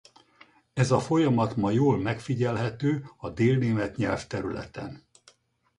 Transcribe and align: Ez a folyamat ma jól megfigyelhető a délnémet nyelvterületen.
Ez 0.73 0.91
a 0.91 0.99
folyamat 0.99 1.55
ma 1.55 1.71
jól 1.71 1.97
megfigyelhető 1.97 3.09
a 3.17 3.29
délnémet 3.29 3.95
nyelvterületen. 3.97 5.05